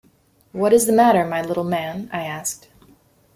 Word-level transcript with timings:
‘What 0.51 0.73
is 0.73 0.87
the 0.87 0.93
matter, 0.93 1.23
my 1.27 1.43
little 1.43 1.63
man?’ 1.63 2.09
I 2.11 2.25
asked. 2.25 2.69